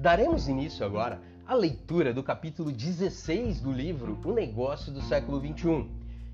Daremos 0.00 0.48
início 0.48 0.86
agora 0.86 1.20
à 1.46 1.52
leitura 1.52 2.14
do 2.14 2.22
capítulo 2.22 2.72
16 2.72 3.60
do 3.60 3.70
livro 3.70 4.18
O 4.24 4.32
Negócio 4.32 4.90
do 4.90 5.02
Século 5.02 5.38
XXI. 5.38 5.90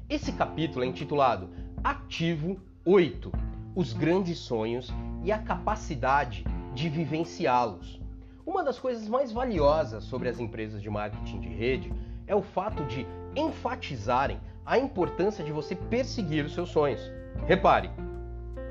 Esse 0.08 0.30
capítulo 0.30 0.84
é 0.84 0.86
intitulado 0.86 1.48
Ativo 1.82 2.60
8 2.84 3.32
Os 3.74 3.92
Grandes 3.92 4.38
Sonhos 4.38 4.94
e 5.24 5.32
a 5.32 5.38
Capacidade 5.38 6.44
de 6.76 6.88
Vivenciá-los. 6.88 8.00
Uma 8.46 8.62
das 8.62 8.78
coisas 8.78 9.08
mais 9.08 9.32
valiosas 9.32 10.04
sobre 10.04 10.28
as 10.28 10.38
empresas 10.38 10.80
de 10.80 10.88
marketing 10.88 11.40
de 11.40 11.48
rede 11.48 11.92
é 12.24 12.36
o 12.36 12.42
fato 12.42 12.84
de 12.84 13.04
enfatizarem 13.34 14.38
a 14.64 14.78
importância 14.78 15.44
de 15.44 15.50
você 15.50 15.74
perseguir 15.74 16.44
os 16.44 16.54
seus 16.54 16.68
sonhos. 16.68 17.00
Repare, 17.48 17.90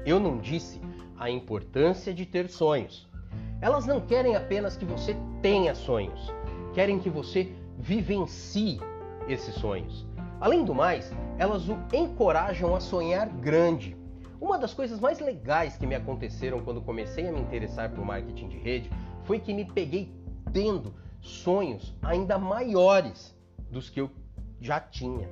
eu 0.05 0.22
não 0.22 0.38
disse 0.38 0.80
a 1.20 1.30
importância 1.30 2.14
de 2.14 2.26
ter 2.26 2.48
sonhos. 2.48 3.14
Elas 3.62 3.86
não 3.86 4.02
querem 4.02 4.36
apenas 4.36 4.76
que 4.76 4.86
você 4.86 5.16
tenha 5.41 5.73
sonhos, 5.73 6.34
querem 6.73 7.00
que 7.00 7.09
você 7.09 7.52
vivencie 7.78 8.80
esses 9.28 9.55
sonhos. 9.55 10.05
Além 10.40 10.66
do 10.66 10.76
mais, 10.76 11.12
elas 11.38 11.68
o 11.70 11.78
encorajam 11.94 12.76
a 12.76 12.80
sonhar 12.80 13.28
grande. 13.28 13.95
Uma 14.40 14.58
das 14.58 14.73
coisas 14.73 15.00
mais 15.00 15.20
legais 15.20 15.78
que 15.78 15.88
me 15.88 15.95
aconteceram 15.95 16.59
quando 16.59 16.81
comecei 16.81 17.28
a 17.28 17.31
me 17.31 17.40
interessar 17.40 17.90
por 17.90 18.04
marketing 18.04 18.50
de 18.50 18.58
rede 18.58 18.91
foi 19.23 19.40
que 19.40 19.54
me 19.54 19.66
peguei 19.66 20.14
tendo 20.52 20.94
sonhos 21.22 21.95
ainda 22.02 22.38
maiores 22.38 23.36
dos 23.72 23.90
que 23.90 24.02
eu 24.02 24.12
já 24.59 24.80
tinha. 24.80 25.28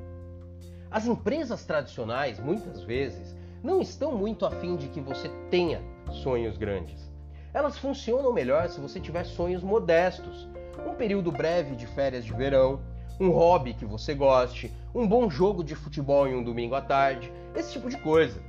As 0.89 1.05
empresas 1.05 1.65
tradicionais, 1.65 2.39
muitas 2.39 2.81
vezes, 2.83 3.35
não 3.61 3.81
estão 3.81 4.15
muito 4.17 4.45
afim 4.45 4.75
de 4.75 4.87
que 4.87 5.01
você 5.01 5.29
tenha 5.49 5.81
sonhos 6.11 6.57
grandes. 6.57 7.12
Elas 7.53 7.77
funcionam 7.77 8.33
melhor 8.33 8.67
se 8.67 8.81
você 8.81 8.99
tiver 8.99 9.23
sonhos 9.25 9.61
modestos. 9.61 10.49
Um 10.87 10.95
período 10.95 11.31
breve 11.31 11.75
de 11.75 11.85
férias 11.85 12.25
de 12.25 12.33
verão, 12.33 12.81
um 13.19 13.29
hobby 13.29 13.75
que 13.75 13.85
você 13.85 14.15
goste, 14.15 14.73
um 14.93 15.07
bom 15.07 15.29
jogo 15.29 15.63
de 15.63 15.75
futebol 15.75 16.27
em 16.27 16.35
um 16.35 16.43
domingo 16.43 16.73
à 16.73 16.81
tarde, 16.81 17.31
esse 17.55 17.73
tipo 17.73 17.89
de 17.89 17.97
coisa. 17.97 18.41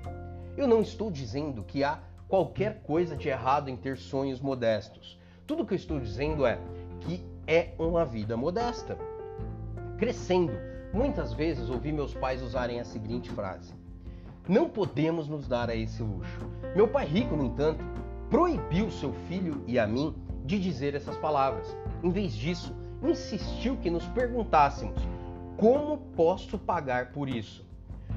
Eu 0.56 0.66
não 0.66 0.80
estou 0.80 1.10
dizendo 1.10 1.62
que 1.62 1.84
há 1.84 1.98
qualquer 2.26 2.80
coisa 2.82 3.14
de 3.14 3.28
errado 3.28 3.68
em 3.68 3.76
ter 3.76 3.98
sonhos 3.98 4.40
modestos. 4.40 5.20
Tudo 5.46 5.66
que 5.66 5.74
eu 5.74 5.76
estou 5.76 6.00
dizendo 6.00 6.46
é 6.46 6.58
que 7.00 7.22
é 7.46 7.74
uma 7.78 8.06
vida 8.06 8.38
modesta. 8.38 8.96
Crescendo, 9.98 10.54
muitas 10.94 11.34
vezes 11.34 11.68
ouvi 11.68 11.92
meus 11.92 12.14
pais 12.14 12.40
usarem 12.42 12.80
a 12.80 12.84
seguinte 12.84 13.30
frase: 13.30 13.74
não 14.48 14.68
podemos 14.68 15.28
nos 15.28 15.46
dar 15.46 15.68
a 15.68 15.76
esse 15.76 16.02
luxo. 16.02 16.40
Meu 16.74 16.88
pai 16.88 17.06
rico, 17.06 17.36
no 17.36 17.44
entanto, 17.44 17.84
proibiu 18.34 18.90
seu 18.90 19.12
filho 19.28 19.62
e 19.64 19.78
a 19.78 19.86
mim 19.86 20.12
de 20.44 20.58
dizer 20.58 20.96
essas 20.96 21.16
palavras. 21.16 21.68
Em 22.02 22.10
vez 22.10 22.34
disso, 22.34 22.74
insistiu 23.00 23.76
que 23.76 23.88
nos 23.88 24.04
perguntássemos: 24.08 25.00
como 25.56 25.98
posso 26.16 26.58
pagar 26.58 27.12
por 27.12 27.28
isso? 27.28 27.64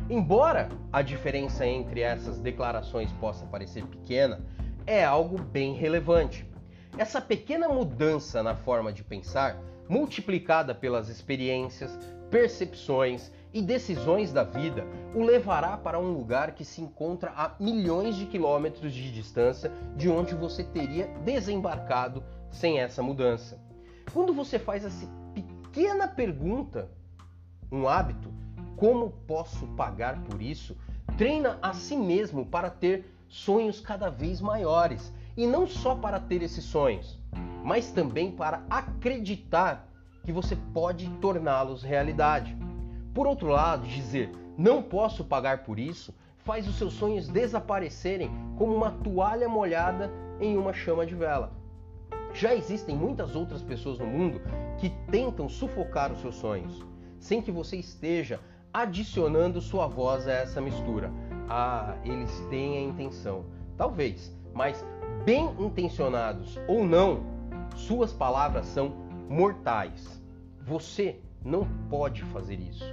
Embora 0.10 0.70
a 0.92 1.04
diferença 1.04 1.68
entre 1.68 2.02
essas 2.02 2.40
declarações 2.40 3.12
possa 3.20 3.46
parecer 3.46 3.86
pequena, 3.86 4.44
é 4.88 5.06
algo 5.06 5.40
bem 5.40 5.76
relevante. 5.76 6.50
Essa 6.98 7.22
pequena 7.22 7.70
mudança 7.70 8.42
na 8.42 8.56
forma 8.56 8.92
de 8.92 9.04
pensar, 9.04 9.62
multiplicada 9.88 10.74
pelas 10.74 11.10
experiências, 11.10 11.96
percepções 12.32 13.32
e 13.58 13.62
decisões 13.62 14.32
da 14.32 14.44
vida 14.44 14.86
o 15.16 15.24
levará 15.24 15.76
para 15.76 16.00
um 16.00 16.14
lugar 16.14 16.52
que 16.52 16.64
se 16.64 16.80
encontra 16.80 17.34
a 17.36 17.56
milhões 17.60 18.16
de 18.16 18.28
quilômetros 18.28 18.94
de 18.94 19.12
distância 19.12 19.72
de 19.96 20.08
onde 20.08 20.36
você 20.36 20.64
teria 20.64 21.08
desembarcado 21.26 22.24
sem 22.52 22.80
essa 22.80 23.02
mudança. 23.02 23.60
Quando 24.14 24.32
você 24.32 24.60
faz 24.60 24.86
essa 24.86 25.08
pequena 25.34 26.08
pergunta, 26.08 26.92
um 27.72 27.88
hábito, 27.88 28.32
como 28.76 29.10
posso 29.26 29.66
pagar 29.70 30.22
por 30.26 30.40
isso? 30.40 30.78
Treina 31.18 31.58
a 31.60 31.74
si 31.74 31.98
mesmo 31.98 32.46
para 32.46 32.70
ter 32.70 33.12
sonhos 33.28 33.82
cada 33.82 34.12
vez 34.12 34.40
maiores. 34.40 35.12
E 35.36 35.48
não 35.48 35.66
só 35.66 35.96
para 35.96 36.20
ter 36.20 36.44
esses 36.44 36.64
sonhos, 36.64 37.20
mas 37.64 37.90
também 37.90 38.32
para 38.32 38.64
acreditar 38.70 39.88
que 40.24 40.32
você 40.32 40.56
pode 40.74 41.10
torná-los 41.20 41.82
realidade. 41.82 42.56
Por 43.18 43.26
outro 43.26 43.48
lado, 43.48 43.88
dizer 43.88 44.30
não 44.56 44.84
posso 44.84 45.26
pagar 45.26 45.64
por 45.64 45.80
isso 45.80 46.14
faz 46.38 46.68
os 46.68 46.76
seus 46.76 46.94
sonhos 46.94 47.28
desaparecerem 47.28 48.30
como 48.56 48.76
uma 48.76 48.92
toalha 48.92 49.50
molhada 49.50 50.12
em 50.40 50.56
uma 50.56 50.72
chama 50.72 51.04
de 51.04 51.16
vela. 51.16 51.52
Já 52.32 52.54
existem 52.54 52.96
muitas 52.96 53.36
outras 53.36 53.64
pessoas 53.64 53.98
no 53.98 54.06
mundo 54.06 54.40
que 54.78 54.92
tentam 55.10 55.50
sufocar 55.50 56.12
os 56.12 56.22
seus 56.22 56.36
sonhos, 56.36 56.86
sem 57.18 57.42
que 57.42 57.52
você 57.52 57.78
esteja 57.78 58.40
adicionando 58.72 59.62
sua 59.62 59.88
voz 59.88 60.28
a 60.28 60.34
essa 60.34 60.62
mistura. 60.62 61.12
Ah, 61.50 61.96
eles 62.06 62.40
têm 62.52 62.78
a 62.78 62.82
intenção. 62.82 63.46
Talvez, 63.76 64.32
mas 64.54 64.86
bem 65.26 65.56
intencionados 65.58 66.60
ou 66.68 66.86
não, 66.86 67.24
suas 67.76 68.14
palavras 68.14 68.68
são 68.68 68.94
mortais. 69.28 70.22
Você 70.62 71.20
não 71.44 71.68
pode 71.90 72.22
fazer 72.26 72.60
isso. 72.60 72.86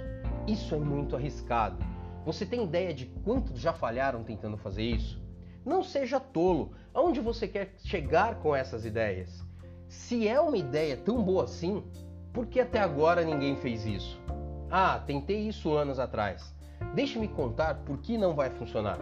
Isso 0.47 0.75
é 0.75 0.77
muito 0.77 1.15
arriscado. 1.15 1.77
Você 2.23 2.45
tem 2.45 2.63
ideia 2.63 2.93
de 2.93 3.05
quantos 3.23 3.59
já 3.59 3.73
falharam 3.73 4.23
tentando 4.23 4.57
fazer 4.57 4.83
isso? 4.83 5.21
Não 5.65 5.83
seja 5.83 6.19
tolo. 6.19 6.71
Aonde 6.93 7.19
você 7.19 7.47
quer 7.47 7.73
chegar 7.83 8.35
com 8.35 8.55
essas 8.55 8.85
ideias? 8.85 9.43
Se 9.87 10.27
é 10.27 10.39
uma 10.39 10.57
ideia 10.57 10.95
tão 10.95 11.23
boa 11.23 11.45
assim, 11.45 11.83
por 12.31 12.45
que 12.45 12.59
até 12.59 12.79
agora 12.79 13.23
ninguém 13.23 13.55
fez 13.55 13.85
isso? 13.85 14.21
Ah, 14.69 15.01
tentei 15.05 15.47
isso 15.47 15.73
anos 15.73 15.99
atrás. 15.99 16.53
Deixe-me 16.93 17.27
contar 17.27 17.75
por 17.85 17.97
que 17.97 18.17
não 18.17 18.35
vai 18.35 18.49
funcionar. 18.51 18.99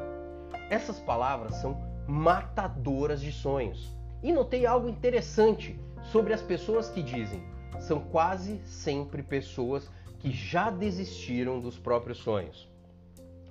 Essas 0.70 1.00
palavras 1.00 1.56
são 1.56 1.78
matadoras 2.08 3.22
de 3.22 3.32
sonhos. 3.32 3.94
E 4.22 4.32
notei 4.32 4.66
algo 4.66 4.88
interessante 4.88 5.78
sobre 6.04 6.34
as 6.34 6.42
pessoas 6.42 6.90
que 6.90 7.04
dizem: 7.04 7.44
são 7.80 8.00
quase 8.00 8.62
sempre 8.66 9.22
pessoas 9.22 9.90
que 10.24 10.32
já 10.32 10.70
desistiram 10.70 11.60
dos 11.60 11.78
próprios 11.78 12.20
sonhos. 12.20 12.70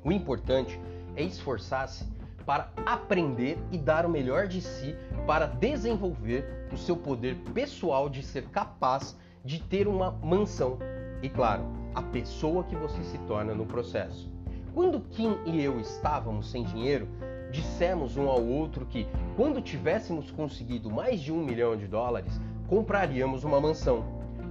O 0.02 0.10
importante 0.10 0.80
é 1.14 1.22
esforçar-se 1.22 2.02
para 2.46 2.72
aprender 2.86 3.58
e 3.70 3.76
dar 3.76 4.06
o 4.06 4.08
melhor 4.08 4.48
de 4.48 4.62
si 4.62 4.96
para 5.26 5.44
desenvolver 5.44 6.66
o 6.72 6.76
seu 6.78 6.96
poder 6.96 7.36
pessoal 7.52 8.08
de 8.08 8.22
ser 8.22 8.44
capaz 8.48 9.14
de 9.44 9.60
ter 9.60 9.86
uma 9.86 10.12
mansão 10.12 10.78
e, 11.22 11.28
claro, 11.28 11.62
a 11.94 12.00
pessoa 12.00 12.64
que 12.64 12.74
você 12.74 13.04
se 13.04 13.18
torna 13.26 13.54
no 13.54 13.66
processo. 13.66 14.32
Quando 14.72 14.98
Kim 14.98 15.36
e 15.44 15.62
eu 15.62 15.78
estávamos 15.78 16.50
sem 16.50 16.64
dinheiro, 16.64 17.06
dissemos 17.50 18.16
um 18.16 18.30
ao 18.30 18.42
outro 18.42 18.86
que, 18.86 19.06
quando 19.36 19.60
tivéssemos 19.60 20.30
conseguido 20.30 20.90
mais 20.90 21.20
de 21.20 21.30
um 21.30 21.44
milhão 21.44 21.76
de 21.76 21.86
dólares, 21.86 22.40
compraríamos 22.66 23.44
uma 23.44 23.60
mansão. 23.60 24.02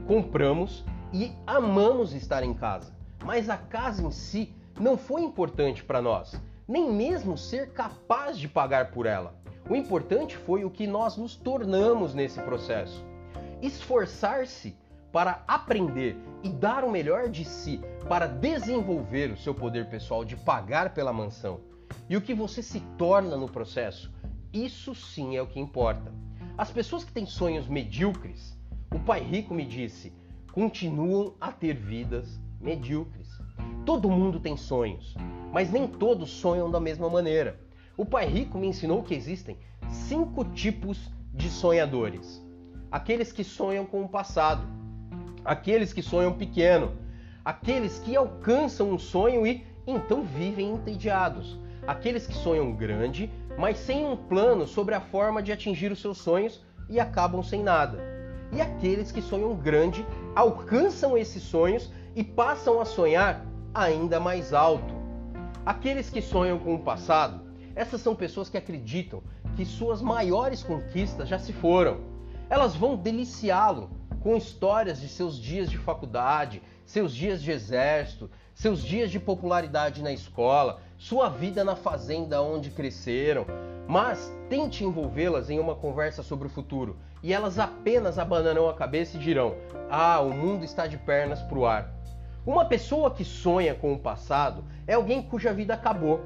Compramos 0.05 0.85
e 1.13 1.31
amamos 1.45 2.13
estar 2.13 2.43
em 2.43 2.53
casa, 2.53 2.95
mas 3.23 3.49
a 3.49 3.57
casa 3.57 4.01
em 4.01 4.11
si 4.11 4.53
não 4.79 4.97
foi 4.97 5.21
importante 5.21 5.83
para 5.83 6.01
nós, 6.01 6.39
nem 6.67 6.91
mesmo 6.91 7.37
ser 7.37 7.71
capaz 7.73 8.37
de 8.37 8.47
pagar 8.47 8.91
por 8.91 9.05
ela. 9.05 9.35
O 9.69 9.75
importante 9.75 10.37
foi 10.37 10.63
o 10.63 10.69
que 10.69 10.87
nós 10.87 11.17
nos 11.17 11.35
tornamos 11.35 12.13
nesse 12.13 12.41
processo. 12.41 13.03
Esforçar-se 13.61 14.75
para 15.11 15.43
aprender 15.47 16.17
e 16.41 16.49
dar 16.49 16.83
o 16.83 16.91
melhor 16.91 17.29
de 17.29 17.43
si 17.43 17.81
para 18.07 18.25
desenvolver 18.25 19.31
o 19.31 19.37
seu 19.37 19.53
poder 19.53 19.89
pessoal 19.89 20.23
de 20.23 20.35
pagar 20.35 20.93
pela 20.93 21.13
mansão. 21.13 21.59
E 22.09 22.15
o 22.15 22.21
que 22.21 22.33
você 22.33 22.63
se 22.63 22.79
torna 22.97 23.35
no 23.35 23.49
processo, 23.49 24.11
isso 24.53 24.95
sim 24.95 25.35
é 25.35 25.41
o 25.41 25.47
que 25.47 25.59
importa. 25.59 26.11
As 26.57 26.71
pessoas 26.71 27.03
que 27.03 27.11
têm 27.11 27.25
sonhos 27.25 27.67
medíocres, 27.67 28.57
o 28.93 28.99
pai 28.99 29.21
rico 29.21 29.53
me 29.53 29.65
disse, 29.65 30.13
continuam 30.51 31.33
a 31.39 31.51
ter 31.51 31.73
vidas 31.73 32.39
medíocres. 32.59 33.29
Todo 33.85 34.09
mundo 34.09 34.39
tem 34.39 34.57
sonhos, 34.57 35.15
mas 35.51 35.71
nem 35.71 35.87
todos 35.87 36.29
sonham 36.29 36.69
da 36.69 36.79
mesma 36.79 37.09
maneira. 37.09 37.59
O 37.97 38.05
pai 38.05 38.27
rico 38.27 38.57
me 38.57 38.67
ensinou 38.67 39.03
que 39.03 39.13
existem 39.13 39.57
cinco 39.89 40.43
tipos 40.45 41.09
de 41.33 41.49
sonhadores: 41.49 42.45
aqueles 42.91 43.31
que 43.31 43.43
sonham 43.43 43.85
com 43.85 44.03
o 44.03 44.09
passado, 44.09 44.63
aqueles 45.43 45.93
que 45.93 46.01
sonham 46.01 46.33
pequeno, 46.33 46.91
aqueles 47.43 47.99
que 47.99 48.15
alcançam 48.15 48.91
um 48.91 48.99
sonho 48.99 49.47
e 49.47 49.65
então 49.87 50.23
vivem 50.23 50.73
entediados, 50.73 51.57
aqueles 51.87 52.27
que 52.27 52.33
sonham 52.33 52.73
grande, 52.73 53.31
mas 53.57 53.77
sem 53.79 54.05
um 54.05 54.15
plano 54.15 54.67
sobre 54.67 54.93
a 54.95 55.01
forma 55.01 55.41
de 55.41 55.51
atingir 55.51 55.91
os 55.91 55.99
seus 55.99 56.17
sonhos 56.17 56.63
e 56.89 56.99
acabam 56.99 57.41
sem 57.41 57.63
nada, 57.63 57.99
e 58.51 58.61
aqueles 58.61 59.11
que 59.11 59.21
sonham 59.21 59.55
grande 59.55 60.05
alcançam 60.35 61.17
esses 61.17 61.43
sonhos 61.43 61.89
e 62.15 62.23
passam 62.23 62.79
a 62.79 62.85
sonhar 62.85 63.45
ainda 63.73 64.19
mais 64.19 64.53
alto. 64.53 64.93
Aqueles 65.65 66.09
que 66.09 66.21
sonham 66.21 66.57
com 66.59 66.75
o 66.75 66.79
passado, 66.79 67.41
essas 67.75 68.01
são 68.01 68.15
pessoas 68.15 68.49
que 68.49 68.57
acreditam 68.57 69.21
que 69.55 69.65
suas 69.65 70.01
maiores 70.01 70.63
conquistas 70.63 71.27
já 71.27 71.37
se 71.37 71.53
foram. 71.53 72.01
Elas 72.49 72.75
vão 72.75 72.95
deliciá-lo 72.95 73.89
com 74.21 74.35
histórias 74.35 74.99
de 74.99 75.07
seus 75.07 75.37
dias 75.37 75.69
de 75.69 75.77
faculdade, 75.77 76.61
seus 76.85 77.13
dias 77.13 77.41
de 77.41 77.51
exército, 77.51 78.29
seus 78.53 78.83
dias 78.83 79.09
de 79.09 79.19
popularidade 79.19 80.03
na 80.03 80.11
escola, 80.11 80.81
sua 80.97 81.29
vida 81.29 81.63
na 81.63 81.75
fazenda 81.75 82.41
onde 82.41 82.69
cresceram. 82.69 83.45
Mas 83.87 84.31
tente 84.49 84.83
envolvê-las 84.83 85.49
em 85.49 85.59
uma 85.59 85.75
conversa 85.75 86.23
sobre 86.23 86.47
o 86.47 86.51
futuro 86.51 86.97
e 87.23 87.33
elas 87.33 87.59
apenas 87.59 88.17
abanarão 88.17 88.69
a 88.69 88.73
cabeça 88.73 89.17
e 89.17 89.19
dirão: 89.19 89.55
Ah, 89.89 90.19
o 90.21 90.33
mundo 90.33 90.65
está 90.65 90.87
de 90.87 90.97
pernas 90.97 91.41
para 91.41 91.57
o 91.59 91.65
ar. 91.65 91.93
Uma 92.45 92.65
pessoa 92.65 93.11
que 93.11 93.23
sonha 93.23 93.75
com 93.75 93.93
o 93.93 93.99
passado 93.99 94.63
é 94.87 94.93
alguém 94.93 95.21
cuja 95.21 95.53
vida 95.53 95.75
acabou. 95.75 96.21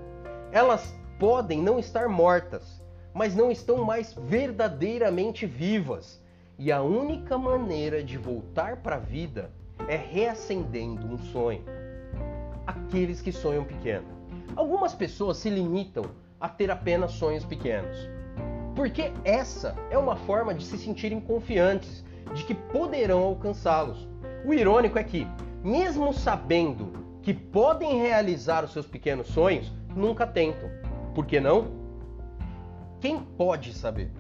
Elas 0.52 0.96
podem 1.20 1.62
não 1.62 1.78
estar 1.78 2.08
mortas, 2.08 2.82
mas 3.14 3.36
não 3.36 3.52
estão 3.52 3.84
mais 3.84 4.14
verdadeiramente 4.14 5.46
vivas. 5.46 6.24
E 6.58 6.72
a 6.72 6.82
única 6.82 7.38
maneira 7.38 8.02
de 8.02 8.18
voltar 8.18 8.78
para 8.78 8.96
a 8.96 9.00
vida 9.00 9.52
é 9.90 9.98
reacendendo 9.98 11.06
um 11.06 11.18
sonho. 11.18 11.66
Aqueles 12.66 13.22
que 13.22 13.34
sonham 13.34 13.66
pequeno. 13.66 14.08
Algumas 14.56 14.94
pessoas 14.94 15.36
se 15.36 15.50
limitam 15.50 16.06
a 16.40 16.48
ter 16.48 16.72
apenas 16.72 17.12
sonhos 17.12 17.44
pequenos. 17.44 18.10
Porque 18.76 19.12
essa 19.24 19.76
é 19.90 19.98
uma 19.98 20.16
forma 20.16 20.54
de 20.54 20.66
se 20.66 20.78
sentirem 20.78 21.22
confiantes 21.22 22.04
de 22.34 22.44
que 22.44 22.54
poderão 22.54 23.24
alcançá-los. 23.24 24.08
O 24.46 24.54
irônico 24.54 25.00
é 25.00 25.04
que 25.04 25.26
mesmo 25.64 26.14
sabendo 26.14 27.06
que 27.24 27.34
podem 27.34 28.00
realizar 28.00 28.64
os 28.64 28.72
seus 28.72 28.86
pequenos 28.86 29.28
sonhos, 29.28 29.72
nunca 29.96 30.28
tentam. 30.28 30.70
Por 31.16 31.26
que 31.26 31.40
não? 31.40 31.72
Quem 33.00 33.20
pode 33.20 33.74
saber? 33.74 34.12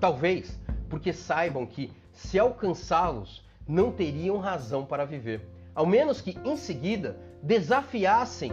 Talvez 0.00 0.58
porque 0.88 1.12
saibam 1.12 1.64
que, 1.64 1.92
se 2.12 2.38
alcançá-los, 2.38 3.44
não 3.66 3.92
teriam 3.92 4.38
razão 4.38 4.84
para 4.84 5.04
viver. 5.04 5.48
Ao 5.74 5.86
menos 5.86 6.20
que, 6.20 6.36
em 6.44 6.56
seguida, 6.56 7.16
desafiassem 7.42 8.52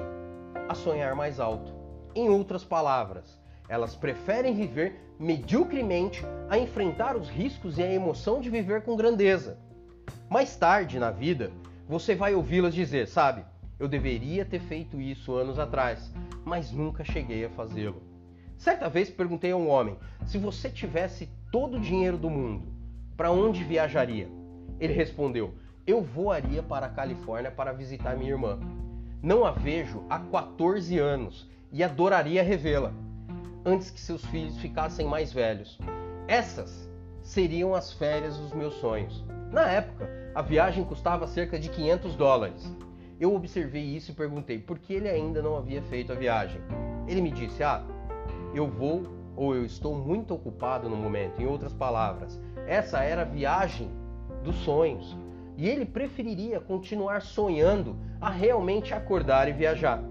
a 0.67 0.75
sonhar 0.75 1.15
mais 1.15 1.39
alto. 1.39 1.73
Em 2.13 2.29
outras 2.29 2.63
palavras, 2.63 3.38
elas 3.69 3.95
preferem 3.95 4.55
viver 4.55 4.99
mediocremente 5.19 6.25
a 6.49 6.57
enfrentar 6.57 7.15
os 7.15 7.29
riscos 7.29 7.77
e 7.77 7.83
a 7.83 7.93
emoção 7.93 8.41
de 8.41 8.49
viver 8.49 8.81
com 8.81 8.97
grandeza. 8.97 9.57
Mais 10.27 10.55
tarde 10.55 10.97
na 10.97 11.11
vida, 11.11 11.51
você 11.87 12.15
vai 12.15 12.33
ouvi-las 12.33 12.73
dizer, 12.73 13.07
sabe? 13.07 13.45
Eu 13.79 13.87
deveria 13.87 14.43
ter 14.43 14.59
feito 14.59 14.99
isso 14.99 15.35
anos 15.35 15.59
atrás, 15.59 16.11
mas 16.43 16.71
nunca 16.71 17.03
cheguei 17.03 17.45
a 17.45 17.49
fazê-lo. 17.49 18.01
Certa 18.57 18.89
vez 18.89 19.09
perguntei 19.09 19.51
a 19.51 19.55
um 19.55 19.69
homem: 19.69 19.97
se 20.25 20.37
você 20.37 20.69
tivesse 20.69 21.29
todo 21.51 21.77
o 21.77 21.79
dinheiro 21.79 22.17
do 22.17 22.29
mundo, 22.29 22.67
para 23.15 23.31
onde 23.31 23.63
viajaria? 23.63 24.27
Ele 24.79 24.93
respondeu: 24.93 25.53
eu 25.87 26.01
voaria 26.01 26.61
para 26.61 26.85
a 26.85 26.89
Califórnia 26.89 27.49
para 27.49 27.71
visitar 27.71 28.15
minha 28.15 28.31
irmã. 28.31 28.59
Não 29.23 29.43
a 29.43 29.51
vejo 29.51 30.03
há 30.09 30.19
14 30.19 30.97
anos 30.99 31.49
e 31.71 31.83
adoraria 31.83 32.43
revê-la 32.43 32.93
antes 33.65 33.89
que 33.89 33.99
seus 33.99 34.23
filhos 34.25 34.57
ficassem 34.57 35.07
mais 35.07 35.33
velhos. 35.33 35.77
Essas 36.27 36.89
seriam 37.21 37.75
as 37.75 37.93
férias 37.93 38.37
dos 38.37 38.53
meus 38.53 38.73
sonhos. 38.75 39.23
Na 39.51 39.67
época, 39.67 40.09
a 40.33 40.41
viagem 40.41 40.83
custava 40.83 41.27
cerca 41.27 41.59
de 41.59 41.69
500 41.69 42.15
dólares. 42.15 42.75
Eu 43.19 43.35
observei 43.35 43.83
isso 43.83 44.11
e 44.11 44.15
perguntei 44.15 44.59
por 44.59 44.79
que 44.79 44.93
ele 44.93 45.09
ainda 45.09 45.41
não 45.41 45.57
havia 45.57 45.81
feito 45.83 46.11
a 46.11 46.15
viagem. 46.15 46.61
Ele 47.07 47.21
me 47.21 47.31
disse: 47.31 47.63
Ah, 47.63 47.83
eu 48.53 48.67
vou 48.67 49.03
ou 49.35 49.55
eu 49.55 49.65
estou 49.65 49.95
muito 49.95 50.33
ocupado 50.33 50.89
no 50.89 50.95
momento. 50.95 51.41
Em 51.41 51.45
outras 51.45 51.73
palavras, 51.73 52.39
essa 52.67 53.03
era 53.03 53.23
a 53.23 53.25
viagem 53.25 53.89
dos 54.43 54.55
sonhos. 54.57 55.17
E 55.57 55.67
ele 55.67 55.85
preferiria 55.85 56.59
continuar 56.59 57.21
sonhando 57.21 57.97
a 58.21 58.29
realmente 58.29 58.93
acordar 58.93 59.49
e 59.49 59.53
viajar. 59.53 60.01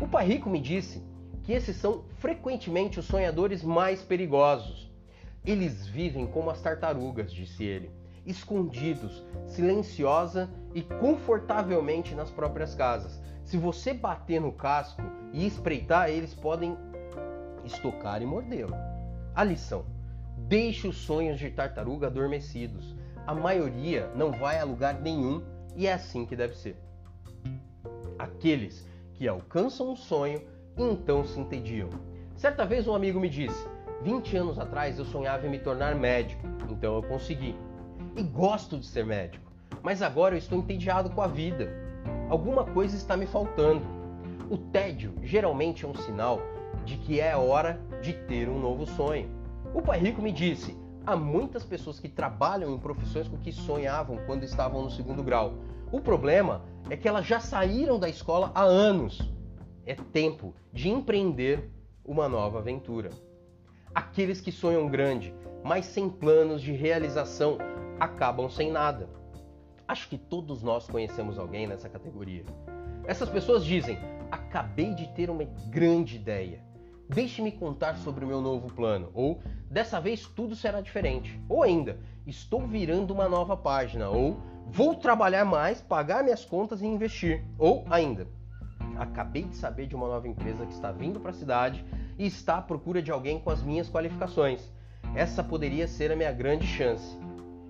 O 0.00 0.06
pai 0.06 0.26
rico 0.26 0.50
me 0.50 0.60
disse 0.60 1.02
que 1.44 1.52
esses 1.52 1.76
são 1.76 2.04
frequentemente 2.18 2.98
os 2.98 3.06
sonhadores 3.06 3.62
mais 3.62 4.02
perigosos. 4.02 4.90
Eles 5.44 5.86
vivem 5.86 6.26
como 6.26 6.50
as 6.50 6.60
tartarugas, 6.60 7.32
disse 7.32 7.64
ele 7.64 7.90
escondidos, 8.26 9.22
silenciosa 9.46 10.48
e 10.74 10.82
confortavelmente 10.82 12.14
nas 12.14 12.30
próprias 12.30 12.74
casas. 12.74 13.20
Se 13.44 13.56
você 13.56 13.92
bater 13.92 14.40
no 14.40 14.52
casco 14.52 15.02
e 15.32 15.46
espreitar, 15.46 16.08
eles 16.08 16.34
podem 16.34 16.76
estocar 17.64 18.22
e 18.22 18.26
mordê-lo. 18.26 18.74
A 19.34 19.44
lição: 19.44 19.84
deixe 20.38 20.88
os 20.88 20.96
sonhos 20.96 21.38
de 21.38 21.50
tartaruga 21.50 22.06
adormecidos. 22.06 22.94
A 23.26 23.34
maioria 23.34 24.10
não 24.14 24.32
vai 24.32 24.58
a 24.58 24.64
lugar 24.64 25.00
nenhum 25.00 25.42
e 25.76 25.86
é 25.86 25.92
assim 25.92 26.24
que 26.24 26.36
deve 26.36 26.54
ser. 26.56 26.76
Aqueles 28.18 28.86
que 29.14 29.28
alcançam 29.28 29.90
um 29.90 29.96
sonho 29.96 30.42
então 30.76 31.24
se 31.24 31.38
entediam. 31.38 31.88
Certa 32.36 32.64
vez 32.64 32.86
um 32.86 32.94
amigo 32.94 33.20
me 33.20 33.28
disse: 33.28 33.66
20 34.02 34.36
anos 34.36 34.58
atrás 34.58 34.98
eu 34.98 35.04
sonhava 35.04 35.46
em 35.46 35.50
me 35.50 35.58
tornar 35.58 35.94
médico, 35.94 36.46
então 36.68 36.96
eu 36.96 37.02
consegui 37.02 37.54
e 38.16 38.22
gosto 38.22 38.78
de 38.78 38.86
ser 38.86 39.04
médico, 39.04 39.50
mas 39.82 40.02
agora 40.02 40.34
eu 40.34 40.38
estou 40.38 40.58
entediado 40.58 41.10
com 41.10 41.22
a 41.22 41.26
vida. 41.26 41.72
Alguma 42.28 42.64
coisa 42.64 42.96
está 42.96 43.16
me 43.16 43.26
faltando. 43.26 43.82
O 44.50 44.58
tédio 44.58 45.14
geralmente 45.22 45.84
é 45.84 45.88
um 45.88 45.94
sinal 45.94 46.40
de 46.84 46.96
que 46.98 47.20
é 47.20 47.36
hora 47.36 47.80
de 48.02 48.12
ter 48.12 48.48
um 48.48 48.58
novo 48.58 48.86
sonho. 48.86 49.28
O 49.72 49.80
pai 49.82 49.98
rico 49.98 50.22
me 50.22 50.32
disse: 50.32 50.76
há 51.06 51.16
muitas 51.16 51.64
pessoas 51.64 51.98
que 51.98 52.08
trabalham 52.08 52.74
em 52.74 52.78
profissões 52.78 53.28
com 53.28 53.36
que 53.36 53.52
sonhavam 53.52 54.18
quando 54.26 54.44
estavam 54.44 54.82
no 54.82 54.90
segundo 54.90 55.22
grau. 55.22 55.54
O 55.90 56.00
problema 56.00 56.62
é 56.90 56.96
que 56.96 57.08
elas 57.08 57.26
já 57.26 57.40
saíram 57.40 57.98
da 57.98 58.08
escola 58.08 58.50
há 58.54 58.62
anos. 58.62 59.32
É 59.86 59.94
tempo 59.94 60.54
de 60.72 60.88
empreender 60.88 61.70
uma 62.04 62.28
nova 62.28 62.58
aventura. 62.58 63.10
Aqueles 63.94 64.40
que 64.40 64.50
sonham 64.50 64.88
grande, 64.88 65.34
mas 65.62 65.86
sem 65.86 66.08
planos 66.08 66.62
de 66.62 66.72
realização, 66.72 67.58
acabam 68.00 68.48
sem 68.48 68.70
nada. 68.70 69.08
Acho 69.86 70.08
que 70.08 70.16
todos 70.16 70.62
nós 70.62 70.86
conhecemos 70.86 71.38
alguém 71.38 71.66
nessa 71.66 71.88
categoria. 71.88 72.44
Essas 73.06 73.28
pessoas 73.28 73.64
dizem: 73.64 73.98
Acabei 74.30 74.94
de 74.94 75.06
ter 75.08 75.28
uma 75.28 75.44
grande 75.68 76.16
ideia. 76.16 76.62
Deixe-me 77.08 77.52
contar 77.52 77.96
sobre 77.98 78.24
o 78.24 78.28
meu 78.28 78.40
novo 78.40 78.72
plano. 78.72 79.10
Ou 79.12 79.42
dessa 79.70 80.00
vez 80.00 80.26
tudo 80.26 80.56
será 80.56 80.80
diferente. 80.80 81.38
Ou 81.48 81.62
ainda, 81.62 81.98
estou 82.26 82.66
virando 82.66 83.12
uma 83.12 83.28
nova 83.28 83.56
página. 83.56 84.08
Ou 84.08 84.38
vou 84.66 84.94
trabalhar 84.94 85.44
mais, 85.44 85.82
pagar 85.82 86.24
minhas 86.24 86.44
contas 86.44 86.80
e 86.80 86.86
investir. 86.86 87.44
Ou 87.58 87.84
ainda, 87.90 88.26
acabei 88.98 89.44
de 89.44 89.56
saber 89.56 89.86
de 89.86 89.94
uma 89.94 90.08
nova 90.08 90.28
empresa 90.28 90.66
que 90.66 90.72
está 90.72 90.92
vindo 90.92 91.20
para 91.20 91.30
a 91.30 91.34
cidade 91.34 91.84
e 92.18 92.26
está 92.26 92.58
à 92.58 92.62
procura 92.62 93.02
de 93.02 93.10
alguém 93.10 93.38
com 93.38 93.50
as 93.50 93.62
minhas 93.62 93.88
qualificações. 93.88 94.70
Essa 95.14 95.42
poderia 95.42 95.86
ser 95.86 96.10
a 96.10 96.16
minha 96.16 96.32
grande 96.32 96.66
chance. 96.66 97.16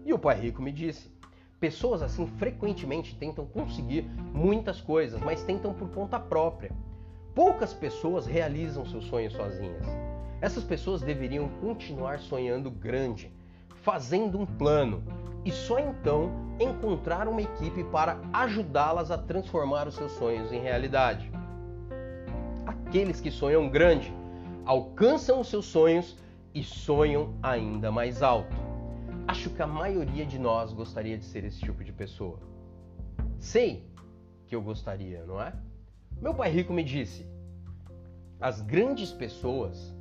E 0.04 0.12
o 0.12 0.18
pai 0.18 0.38
rico 0.38 0.62
me 0.62 0.72
disse: 0.72 1.10
pessoas 1.58 2.02
assim 2.02 2.26
frequentemente 2.26 3.14
tentam 3.16 3.46
conseguir 3.46 4.02
muitas 4.32 4.80
coisas, 4.80 5.20
mas 5.20 5.42
tentam 5.42 5.72
por 5.72 5.88
conta 5.90 6.18
própria. 6.18 6.70
Poucas 7.34 7.72
pessoas 7.72 8.26
realizam 8.26 8.86
seus 8.86 9.04
sonhos 9.06 9.32
sozinhas. 9.32 9.86
Essas 10.40 10.62
pessoas 10.62 11.00
deveriam 11.00 11.48
continuar 11.60 12.18
sonhando 12.18 12.70
grande, 12.70 13.32
fazendo 13.84 14.40
um 14.40 14.46
plano 14.46 15.02
e 15.44 15.52
só 15.52 15.78
então 15.78 16.32
encontrar 16.58 17.28
uma 17.28 17.42
equipe 17.42 17.84
para 17.84 18.18
ajudá-las 18.32 19.10
a 19.10 19.18
transformar 19.18 19.86
os 19.86 19.94
seus 19.94 20.12
sonhos 20.12 20.50
em 20.50 20.58
realidade. 20.58 21.30
Aqueles 22.66 23.20
que 23.20 23.30
sonham 23.30 23.68
grande 23.68 24.10
alcançam 24.64 25.38
os 25.38 25.48
seus 25.48 25.66
sonhos 25.66 26.16
e 26.54 26.64
sonham 26.64 27.34
ainda 27.42 27.92
mais 27.92 28.22
alto. 28.22 28.56
Acho 29.28 29.50
que 29.50 29.60
a 29.60 29.66
maioria 29.66 30.24
de 30.24 30.38
nós 30.38 30.72
gostaria 30.72 31.18
de 31.18 31.24
ser 31.24 31.44
esse 31.44 31.60
tipo 31.60 31.84
de 31.84 31.92
pessoa. 31.92 32.38
Sei 33.38 33.84
que 34.46 34.56
eu 34.56 34.62
gostaria, 34.62 35.24
não 35.24 35.42
é? 35.42 35.52
Meu 36.22 36.32
pai 36.32 36.50
rico 36.50 36.72
me 36.72 36.82
disse: 36.82 37.26
as 38.40 38.62
grandes 38.62 39.12
pessoas 39.12 39.94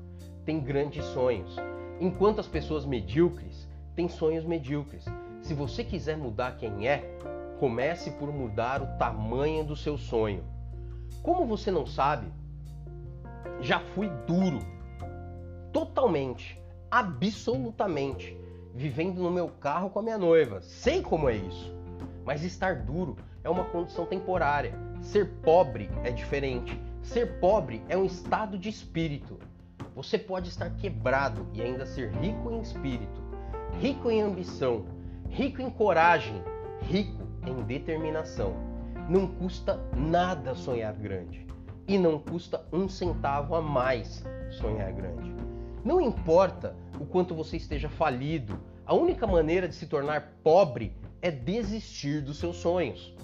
têm 0.46 0.62
grandes 0.62 1.04
sonhos, 1.06 1.58
enquanto 2.00 2.40
as 2.40 2.48
pessoas 2.48 2.86
medíocres 2.86 3.53
têm 3.96 4.08
sonhos 4.08 4.46
medíocres. 4.46 5.06
Se 5.42 5.54
você 5.54 5.84
quiser 5.84 6.18
mudar 6.18 6.58
quem 6.58 6.88
é, 6.88 7.18
comece 7.60 8.12
por 8.12 8.32
mudar 8.32 8.82
o 8.82 8.98
tamanho 8.98 9.64
do 9.64 9.76
seu 9.76 9.98
sonho. 9.98 10.44
Como 11.22 11.46
você 11.46 11.72
não 11.72 11.86
sabe, 11.86 12.28
já 13.62 13.80
fui 13.80 14.10
duro, 14.28 14.60
totalmente, 15.72 16.62
absolutamente 16.90 18.38
vivendo 18.74 19.22
no 19.22 19.30
meu 19.30 19.50
carro 19.50 19.90
com 19.90 20.00
a 20.00 20.04
minha 20.04 20.18
noiva. 20.18 20.62
Sei 20.62 21.02
como 21.02 21.30
é 21.30 21.36
isso. 21.36 21.74
Mas 22.26 22.44
estar 22.44 22.78
duro 22.78 23.16
é 23.44 23.50
uma 23.50 23.66
condição 23.66 24.06
temporária. 24.06 24.74
Ser 25.02 25.30
pobre 25.42 25.90
é 26.04 26.12
diferente. 26.12 26.80
Ser 27.02 27.40
pobre 27.40 27.84
é 27.88 27.98
um 27.98 28.06
estado 28.06 28.58
de 28.58 28.70
espírito. 28.70 29.40
Você 29.96 30.18
pode 30.18 30.50
estar 30.50 30.72
quebrado 30.72 31.48
e 31.54 31.62
ainda 31.62 31.86
ser 31.86 32.12
rico 32.14 32.50
em 32.50 32.62
espírito. 32.62 33.23
Rico 33.80 34.10
em 34.10 34.22
ambição, 34.22 34.86
rico 35.30 35.62
em 35.62 35.70
coragem, 35.70 36.42
rico 36.82 37.24
em 37.46 37.64
determinação. 37.64 38.54
Não 39.10 39.28
custa 39.28 39.80
nada 39.96 40.56
sonhar 40.56 40.94
grande 40.94 41.46
e 41.88 41.98
não 41.98 42.18
custa 42.18 42.66
um 42.72 42.88
centavo 42.88 43.56
a 43.56 43.62
mais 43.62 44.24
sonhar 44.52 44.92
grande. 44.94 45.34
Não 45.84 46.00
importa 46.00 46.76
o 47.00 47.06
quanto 47.06 47.36
você 47.36 47.58
esteja 47.58 47.90
falido, 47.90 48.58
a 48.86 48.94
única 48.94 49.28
maneira 49.28 49.68
de 49.68 49.76
se 49.76 49.88
tornar 49.88 50.34
pobre 50.44 50.96
é 51.22 51.30
desistir 51.30 52.22
dos 52.22 52.38
seus 52.38 52.58
sonhos. 52.58 53.16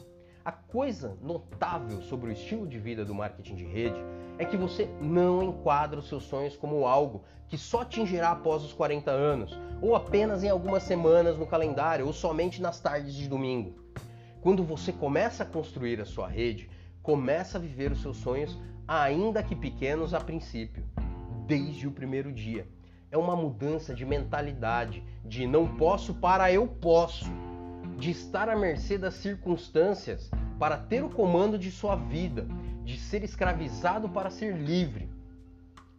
A 0.44 0.52
coisa 0.54 1.18
notável 1.22 2.02
sobre 2.02 2.30
o 2.30 2.32
estilo 2.32 2.66
de 2.66 2.80
vida 2.80 3.04
do 3.04 3.14
marketing 3.14 3.56
de 3.56 3.66
rede 3.66 4.00
é 4.38 4.46
que 4.46 4.56
você 4.56 4.90
não 5.02 5.44
enquadra 5.44 6.00
os 6.00 6.08
seus 6.08 6.24
sonhos 6.24 6.56
como 6.56 6.88
algo 6.88 7.24
que 7.50 7.58
só 7.58 7.82
atingirá 7.82 8.32
após 8.32 8.64
os 8.64 8.72
40 8.72 9.12
anos, 9.12 9.60
ou 9.82 9.96
apenas 9.96 10.44
em 10.44 10.50
algumas 10.50 10.84
semanas 10.84 11.38
no 11.38 11.46
calendário, 11.46 12.06
ou 12.06 12.14
somente 12.14 12.62
nas 12.62 12.80
tardes 12.80 13.16
de 13.16 13.28
domingo. 13.28 13.76
Quando 14.40 14.64
você 14.64 14.94
começa 14.94 15.44
a 15.44 15.46
construir 15.46 16.00
a 16.00 16.06
sua 16.06 16.28
rede, 16.28 16.70
começa 17.04 17.58
a 17.58 17.62
viver 17.62 17.92
os 17.92 18.02
seus 18.02 18.18
sonhos, 18.18 18.58
ainda 18.88 19.44
que 19.44 19.56
pequenos 19.56 20.14
a 20.14 20.22
princípio, 20.22 20.86
desde 21.46 21.88
o 21.88 21.92
primeiro 21.92 22.32
dia. 22.32 22.66
É 23.12 23.18
uma 23.18 23.36
mudança 23.36 23.94
de 23.94 24.06
mentalidade, 24.06 25.04
de 25.26 25.46
não 25.46 25.76
posso 25.76 26.14
para 26.14 26.52
eu 26.52 26.66
posso, 26.68 27.26
de 28.00 28.12
estar 28.12 28.48
à 28.48 28.56
mercê 28.56 28.98
das 28.98 29.16
circunstâncias 29.16 30.32
para 30.58 30.78
ter 30.78 31.04
o 31.04 31.10
comando 31.10 31.60
de 31.60 31.70
sua 31.70 31.98
vida, 31.98 32.48
de 32.86 32.98
ser 32.98 33.24
escravizado 33.24 34.08
para 34.08 34.30
ser 34.30 34.56
livre. 34.56 35.10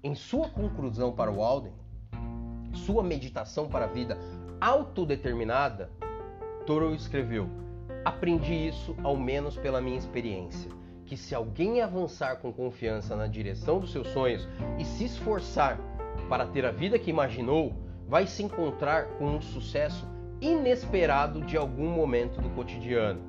Em 0.02 0.14
sua 0.14 0.48
conclusão 0.48 1.12
para 1.12 1.30
o 1.30 1.42
Alden, 1.42 1.74
sua 2.72 3.02
meditação 3.02 3.68
para 3.68 3.84
a 3.84 3.88
vida 3.88 4.16
autodeterminada, 4.58 5.90
Thoreau 6.66 6.94
escreveu: 6.94 7.50
Aprendi 8.02 8.54
isso 8.54 8.96
ao 9.02 9.14
menos 9.14 9.56
pela 9.58 9.80
minha 9.80 9.98
experiência, 9.98 10.70
que 11.04 11.18
se 11.18 11.34
alguém 11.34 11.82
avançar 11.82 12.36
com 12.36 12.50
confiança 12.50 13.14
na 13.14 13.26
direção 13.26 13.78
dos 13.78 13.92
seus 13.92 14.08
sonhos 14.08 14.48
e 14.78 14.86
se 14.86 15.04
esforçar 15.04 15.78
para 16.30 16.46
ter 16.46 16.64
a 16.64 16.70
vida 16.70 16.98
que 16.98 17.10
imaginou, 17.10 17.74
vai 18.08 18.26
se 18.26 18.42
encontrar 18.42 19.04
com 19.18 19.36
um 19.36 19.40
sucesso 19.42 20.06
inesperado 20.40 21.42
de 21.42 21.56
algum 21.56 21.88
momento 21.88 22.40
do 22.40 22.50
cotidiano. 22.50 23.20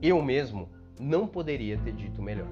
Eu 0.00 0.22
mesmo 0.22 0.68
não 0.98 1.26
poderia 1.26 1.78
ter 1.78 1.92
dito 1.92 2.22
melhor. 2.22 2.50